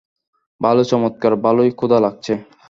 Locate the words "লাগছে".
1.99-2.33